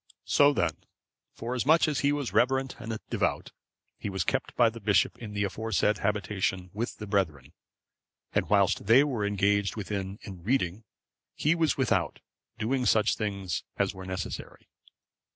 So 0.25 0.51
then, 0.51 0.77
forasmuch 1.35 1.87
as 1.87 1.99
he 1.99 2.11
was 2.11 2.33
reverent 2.33 2.75
and 2.79 2.97
devout, 3.11 3.51
he 3.99 4.09
was 4.09 4.23
kept 4.23 4.55
by 4.55 4.71
the 4.71 4.79
bishop 4.79 5.15
in 5.19 5.33
the 5.33 5.43
aforesaid 5.43 5.99
habitation 5.99 6.71
with 6.73 6.97
the 6.97 7.05
brethren, 7.05 7.53
and 8.33 8.49
whilst 8.49 8.87
they 8.87 9.03
were 9.03 9.27
engaged 9.27 9.75
within 9.75 10.17
in 10.23 10.41
reading, 10.41 10.85
he 11.35 11.53
was 11.53 11.77
without, 11.77 12.17
doing 12.57 12.87
such 12.87 13.15
things 13.15 13.63
as 13.77 13.93
were 13.93 14.07
necessary. 14.07 14.67